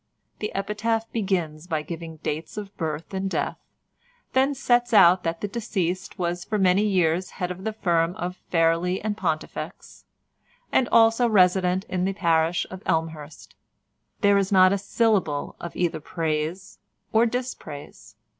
The 0.39 0.51
epitaph 0.55 1.11
begins 1.11 1.67
by 1.67 1.83
giving 1.83 2.17
dates 2.23 2.57
of 2.57 2.75
birth 2.75 3.13
and 3.13 3.29
death; 3.29 3.59
then 4.33 4.55
sets 4.55 4.95
out 4.95 5.21
that 5.21 5.41
the 5.41 5.47
deceased 5.47 6.17
was 6.17 6.43
for 6.43 6.57
many 6.57 6.81
years 6.81 7.29
head 7.37 7.51
of 7.51 7.63
the 7.65 7.71
firm 7.73 8.15
of 8.15 8.37
Fairlie 8.49 8.99
and 9.03 9.15
Pontifex, 9.15 10.05
and 10.71 10.89
also 10.89 11.29
resident 11.29 11.83
in 11.83 12.05
the 12.05 12.13
parish 12.13 12.65
of 12.71 12.81
Elmhurst. 12.87 13.53
There 14.21 14.39
is 14.39 14.51
not 14.51 14.73
a 14.73 14.79
syllable 14.79 15.55
of 15.59 15.75
either 15.75 15.99
praise 15.99 16.79
or 17.13 17.27
dispraise. 17.27 18.15